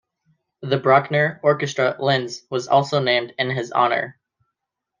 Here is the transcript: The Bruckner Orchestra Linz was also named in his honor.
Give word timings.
The 0.63 0.79
Bruckner 0.79 1.39
Orchestra 1.43 1.95
Linz 1.99 2.41
was 2.49 2.67
also 2.67 2.99
named 3.03 3.35
in 3.37 3.51
his 3.51 3.71
honor. 3.71 4.19